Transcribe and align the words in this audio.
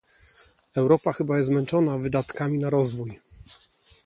Europa 0.75 1.13
chyba 1.13 1.37
jest 1.37 1.49
zmęczona 1.49 1.97
wydatkami 1.97 2.57
na 2.59 2.69
rozwój 2.69 3.19